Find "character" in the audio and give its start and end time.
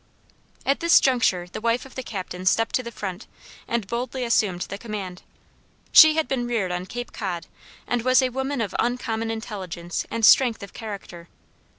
10.73-11.29